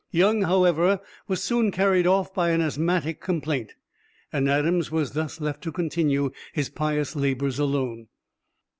Young, 0.09 0.41
however, 0.41 0.99
was 1.27 1.43
soon 1.43 1.69
carried 1.69 2.07
off 2.07 2.33
by 2.33 2.49
an 2.49 2.59
asthmatic 2.59 3.21
complaint, 3.21 3.73
and 4.33 4.49
Adams 4.49 4.89
was 4.89 5.11
thus 5.11 5.39
left 5.39 5.61
to 5.65 5.71
continue 5.71 6.31
his 6.53 6.69
pious 6.71 7.15
labors 7.15 7.59
alone. 7.59 8.07